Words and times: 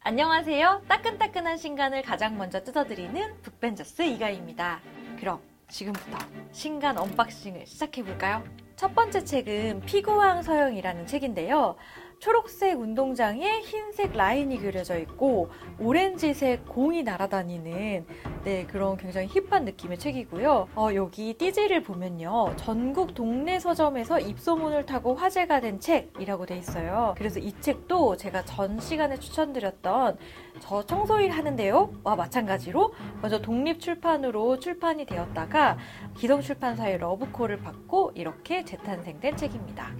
안녕하세요. 0.00 0.82
따끈따끈한 0.88 1.56
신간을 1.56 2.02
가장 2.02 2.38
먼저 2.38 2.62
뜯어드리는 2.62 3.42
북벤저스 3.42 4.02
이가희입니다. 4.02 4.80
그럼 5.18 5.40
지금부터 5.68 6.16
신간 6.52 6.96
언박싱을 6.96 7.66
시작해볼까요? 7.66 8.44
첫 8.76 8.94
번째 8.94 9.24
책은 9.24 9.80
피구왕 9.80 10.42
서영이라는 10.42 11.06
책인데요. 11.06 11.76
초록색 12.18 12.80
운동장에 12.80 13.60
흰색 13.60 14.12
라인이 14.12 14.58
그려져 14.58 14.98
있고 14.98 15.50
오렌지색 15.78 16.66
공이 16.66 17.02
날아다니는 17.02 18.06
네 18.44 18.66
그런 18.66 18.96
굉장히 18.96 19.28
힙한 19.28 19.64
느낌의 19.64 19.98
책이고요. 19.98 20.68
어, 20.74 20.88
여기 20.94 21.34
띠지를 21.34 21.82
보면요 21.82 22.54
전국 22.56 23.14
동네 23.14 23.60
서점에서 23.60 24.18
입소문을 24.20 24.86
타고 24.86 25.14
화제가 25.14 25.60
된 25.60 25.78
책이라고 25.78 26.46
돼 26.46 26.56
있어요. 26.56 27.14
그래서 27.18 27.38
이 27.38 27.52
책도 27.60 28.16
제가 28.16 28.44
전 28.44 28.80
시간에 28.80 29.18
추천드렸던 29.18 30.16
저 30.60 30.86
청소일 30.86 31.30
하는데요 31.30 31.92
와 32.02 32.16
마찬가지로 32.16 32.94
먼저 33.20 33.40
독립 33.40 33.78
출판으로 33.78 34.58
출판이 34.58 35.04
되었다가 35.04 35.76
기성 36.16 36.40
출판사의 36.40 36.98
러브콜을 36.98 37.58
받고 37.58 38.12
이렇게 38.14 38.64
재탄생된 38.64 39.36
책입니다. 39.36 39.92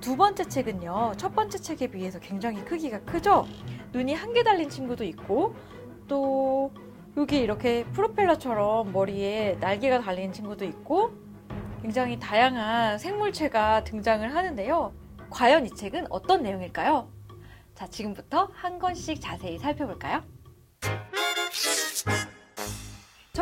두 0.00 0.16
번째 0.16 0.44
책은요, 0.44 1.12
첫 1.16 1.34
번째 1.34 1.58
책에 1.58 1.88
비해서 1.88 2.18
굉장히 2.18 2.64
크기가 2.64 3.00
크죠? 3.00 3.46
눈이 3.92 4.14
한 4.14 4.32
개 4.32 4.42
달린 4.42 4.68
친구도 4.70 5.04
있고, 5.04 5.54
또, 6.08 6.72
여기 7.16 7.38
이렇게 7.38 7.84
프로펠러처럼 7.92 8.92
머리에 8.92 9.56
날개가 9.60 10.00
달린 10.00 10.32
친구도 10.32 10.64
있고, 10.64 11.10
굉장히 11.82 12.18
다양한 12.18 12.98
생물체가 12.98 13.84
등장을 13.84 14.34
하는데요. 14.34 14.92
과연 15.30 15.66
이 15.66 15.70
책은 15.74 16.06
어떤 16.10 16.42
내용일까요? 16.42 17.08
자, 17.74 17.86
지금부터 17.86 18.48
한 18.52 18.78
권씩 18.78 19.20
자세히 19.20 19.58
살펴볼까요? 19.58 20.22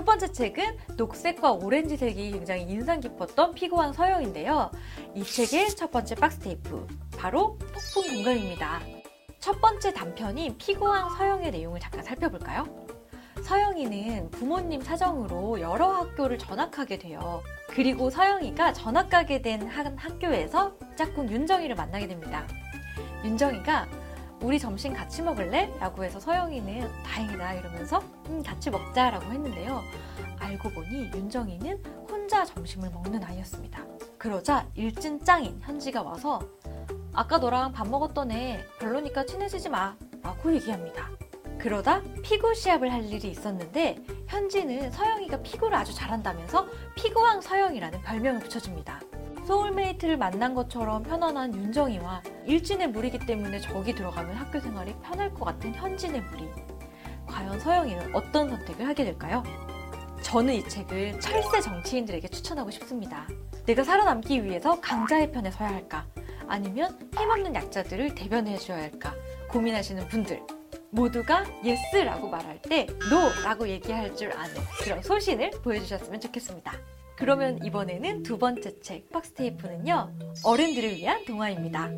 번째 0.08 0.32
책은 0.32 0.78
녹색과 0.96 1.52
오렌지색이 1.52 2.30
굉장히 2.30 2.62
인상 2.62 2.98
깊었던 2.98 3.52
피고왕 3.52 3.92
서영인데요. 3.92 4.70
이 5.14 5.22
책의 5.22 5.76
첫 5.76 5.90
번째 5.90 6.14
박스 6.14 6.38
테이프, 6.38 6.86
바로 7.18 7.58
폭풍 7.58 8.14
공감입니다. 8.14 8.80
첫 9.38 9.60
번째 9.60 9.92
단편인 9.92 10.56
피고왕 10.56 11.10
서영의 11.10 11.50
내용을 11.50 11.78
잠깐 11.78 12.02
살펴볼까요? 12.02 12.64
서영이는 13.42 14.30
부모님 14.30 14.80
사정으로 14.80 15.60
여러 15.60 15.90
학교를 15.90 16.38
전학하게 16.38 16.98
돼요. 16.98 17.42
그리고 17.68 18.08
서영이가 18.08 18.72
전학 18.72 19.10
가게 19.10 19.42
된 19.42 19.68
한 19.68 19.94
학교에서 19.98 20.74
짝꿍 20.96 21.28
윤정이를 21.28 21.76
만나게 21.76 22.08
됩니다. 22.08 22.46
윤정이가 23.24 23.86
우리 24.40 24.58
점심 24.58 24.92
같이 24.92 25.22
먹을래? 25.22 25.72
라고 25.80 26.04
해서 26.04 26.20
서영이는 26.20 27.02
다행이다 27.02 27.54
이러면서 27.54 27.98
음, 28.28 28.42
같이 28.42 28.70
먹자 28.70 29.10
라고 29.10 29.26
했는데요. 29.32 29.82
알고 30.38 30.70
보니 30.70 31.10
윤정이는 31.14 31.82
혼자 32.08 32.44
점심을 32.44 32.90
먹는 32.90 33.24
아이였습니다. 33.24 33.84
그러자 34.16 34.66
일진 34.74 35.22
짱인 35.24 35.60
현지가 35.60 36.02
와서 36.02 36.40
아까 37.12 37.38
너랑 37.38 37.72
밥 37.72 37.88
먹었던 37.88 38.30
애 38.30 38.64
별로니까 38.78 39.26
친해지지 39.26 39.68
마 39.68 39.96
라고 40.22 40.54
얘기합니다. 40.54 41.08
그러다 41.58 42.02
피구 42.22 42.54
시합을 42.54 42.92
할 42.92 43.04
일이 43.04 43.30
있었는데 43.30 43.98
현지는 44.28 44.92
서영이가 44.92 45.42
피구를 45.42 45.76
아주 45.76 45.92
잘한다면서 45.92 46.68
피구왕 46.94 47.40
서영이라는 47.40 48.02
별명을 48.02 48.40
붙여줍니다. 48.40 49.00
소울메이트를 49.48 50.18
만난 50.18 50.54
것처럼 50.54 51.02
편안한 51.02 51.54
윤정이와 51.54 52.22
일진의 52.44 52.88
무리기 52.88 53.20
때문에 53.20 53.60
저기 53.60 53.94
들어가면 53.94 54.36
학교 54.36 54.60
생활이 54.60 54.94
편할 55.02 55.32
것 55.32 55.46
같은 55.46 55.74
현진의 55.74 56.20
무리. 56.20 56.50
과연 57.26 57.58
서영이는 57.58 58.14
어떤 58.14 58.50
선택을 58.50 58.86
하게 58.86 59.04
될까요? 59.04 59.42
저는 60.20 60.52
이 60.52 60.68
책을 60.68 61.18
철새 61.20 61.62
정치인들에게 61.62 62.28
추천하고 62.28 62.70
싶습니다. 62.72 63.26
내가 63.64 63.82
살아남기 63.84 64.44
위해서 64.44 64.78
강자의 64.82 65.32
편에 65.32 65.50
서야 65.50 65.70
할까? 65.70 66.06
아니면 66.46 66.98
힘없는 67.16 67.54
약자들을 67.54 68.14
대변해 68.14 68.58
줘야 68.58 68.82
할까? 68.82 69.14
고민하시는 69.48 70.08
분들. 70.08 70.42
모두가 70.90 71.46
예스라고 71.64 72.28
말할 72.28 72.60
때 72.60 72.86
노라고 73.08 73.66
얘기할 73.66 74.14
줄 74.14 74.30
아는 74.30 74.54
그런 74.82 75.02
소신을 75.02 75.52
보여주셨으면 75.62 76.20
좋겠습니다. 76.20 76.97
그러면 77.18 77.58
이번에는 77.64 78.22
두 78.22 78.38
번째 78.38 78.78
책, 78.80 79.10
박스테이프는요, 79.10 80.12
어른들을 80.44 80.96
위한 80.96 81.24
동화입니다. 81.24 81.90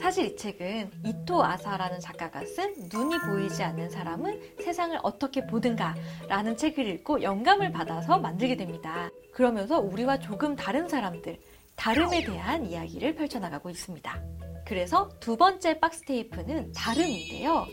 사실 0.00 0.26
이 0.26 0.36
책은 0.36 0.90
이토 1.04 1.44
아사라는 1.44 2.00
작가가 2.00 2.42
쓴 2.46 2.72
눈이 2.90 3.18
보이지 3.26 3.62
않는 3.62 3.90
사람은 3.90 4.40
세상을 4.62 4.98
어떻게 5.02 5.46
보는가 5.46 5.94
라는 6.28 6.56
책을 6.56 6.86
읽고 6.86 7.22
영감을 7.22 7.72
받아서 7.72 8.18
만들게 8.18 8.56
됩니다. 8.56 9.10
그러면서 9.32 9.80
우리와 9.80 10.18
조금 10.18 10.56
다른 10.56 10.88
사람들, 10.88 11.38
다름에 11.76 12.24
대한 12.24 12.64
이야기를 12.64 13.16
펼쳐나가고 13.16 13.68
있습니다. 13.68 14.22
그래서 14.64 15.10
두 15.20 15.36
번째 15.36 15.78
박스테이프는 15.78 16.72
다름인데요. 16.72 17.66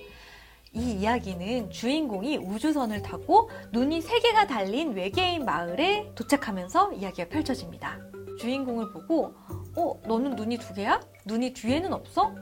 이 0.75 0.91
이야기는 0.91 1.69
주인공이 1.71 2.37
우주선을 2.37 3.01
타고 3.01 3.49
눈이 3.71 4.01
세 4.01 4.19
개가 4.19 4.45
달린 4.47 4.93
외계인 4.93 5.45
마을에 5.45 6.11
도착하면서 6.15 6.93
이야기가 6.93 7.29
펼쳐집니다. 7.29 7.97
주인공을 8.39 8.91
보고, 8.91 9.33
어, 9.77 10.01
너는 10.05 10.35
눈이 10.35 10.57
두 10.57 10.73
개야? 10.73 10.99
눈이 11.25 11.53
뒤에는 11.53 11.93
없어? 11.93 12.35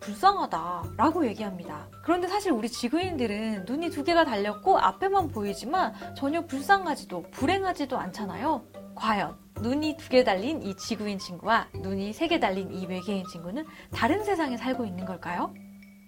불쌍하다. 0.00 0.94
라고 0.98 1.26
얘기합니다. 1.26 1.88
그런데 2.04 2.28
사실 2.28 2.52
우리 2.52 2.68
지구인들은 2.68 3.64
눈이 3.66 3.88
두 3.90 4.04
개가 4.04 4.24
달렸고 4.24 4.78
앞에만 4.78 5.28
보이지만 5.28 5.94
전혀 6.16 6.44
불쌍하지도 6.44 7.22
불행하지도 7.30 7.96
않잖아요. 7.96 8.62
과연 8.94 9.36
눈이 9.60 9.96
두 9.96 10.08
개 10.10 10.24
달린 10.24 10.60
이 10.62 10.76
지구인 10.76 11.18
친구와 11.18 11.68
눈이 11.74 12.12
세 12.12 12.26
개 12.28 12.38
달린 12.40 12.70
이 12.72 12.84
외계인 12.86 13.24
친구는 13.32 13.64
다른 13.94 14.22
세상에 14.24 14.56
살고 14.58 14.84
있는 14.84 15.06
걸까요? 15.06 15.54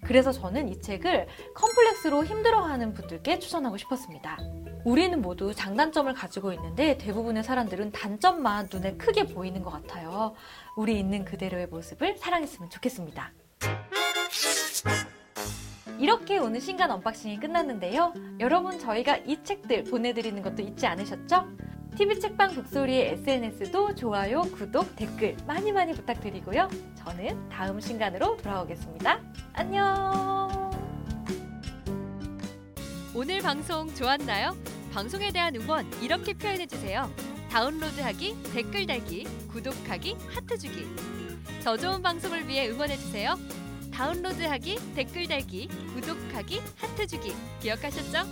그래서 0.05 0.33
저는 0.33 0.69
이 0.69 0.81
책을 0.81 1.27
컴플렉스로 1.55 2.25
힘들어하는 2.25 2.95
분들께 2.95 3.39
추천하고 3.39 3.77
싶었습니다. 3.79 4.39
우리는 4.85 5.21
모두 5.23 5.55
장단점을 5.55 6.13
가지고 6.13 6.53
있는데 6.53 6.99
대부분의 6.99 7.43
사람들은 7.43 7.93
단점만 7.93 8.69
눈에 8.71 8.97
크게 8.97 9.25
보이는 9.25 9.63
것 9.63 9.71
같아요. 9.71 10.35
우리 10.77 10.99
있는 10.99 11.25
그대로의 11.25 11.69
모습을 11.69 12.19
사랑했으면 12.19 12.69
좋겠습니다. 12.69 13.33
이렇게 15.99 16.39
오늘 16.39 16.61
신간 16.61 16.91
언박싱이 16.91 17.41
끝났는데요. 17.41 18.13
여러분 18.41 18.79
저희가 18.79 19.19
이 19.19 19.43
책들 19.43 19.85
보내드리는 19.85 20.43
것도 20.43 20.63
잊지 20.63 20.87
않으셨죠? 20.87 21.49
TV 21.97 22.19
책방 22.19 22.55
북소리의 22.55 23.13
SNS도 23.13 23.95
좋아요, 23.95 24.43
구독, 24.43 24.97
댓글 24.97 25.37
많이 25.47 25.71
많이 25.71 25.93
부탁드리고요. 25.93 26.69
저는 26.97 27.49
다음 27.49 27.81
신간으로 27.81 28.37
돌아오겠습니다. 28.39 29.21
안녕! 29.53 30.73
오늘 33.15 33.41
방송 33.41 33.95
좋았나요? 33.95 34.57
방송에 34.93 35.31
대한 35.31 35.55
응원 35.55 35.89
이렇게 36.03 36.35
표현해주세요. 36.35 37.09
다운로드하기, 37.51 38.43
댓글 38.53 38.87
달기, 38.87 39.25
구독하기, 39.49 40.17
하트 40.35 40.59
주기. 40.59 40.89
저 41.63 41.77
좋은 41.77 42.03
방송을 42.03 42.49
위해 42.49 42.71
응원해주세요. 42.71 43.37
다운로드하기, 43.93 44.95
댓글 44.97 45.29
달기, 45.29 45.69
구독하기, 45.95 46.61
하트 46.77 47.07
주기. 47.07 47.33
기억하셨죠? 47.61 48.27